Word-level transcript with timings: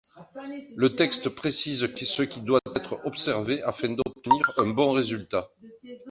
Le 0.77 0.95
texte 0.95 1.29
précise 1.29 1.87
ce 1.95 2.21
qui 2.23 2.41
doit 2.41 2.59
être 2.75 2.99
observé 3.05 3.61
afin 3.61 3.89
d'obtenir 3.89 4.49
un 4.57 4.71
bon 4.73 4.93
résultat. 4.93 5.47